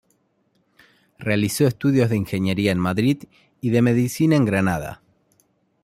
[1.19, 3.25] Realizó estudios de ingeniería en Madrid
[3.61, 5.03] y de Medicina en Granada.